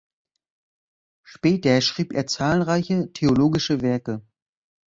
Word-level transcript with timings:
Später 1.21 1.79
schrieb 1.81 2.11
er 2.13 2.25
zahlreiche 2.25 3.13
theologische 3.13 3.81
Werke. 3.83 4.23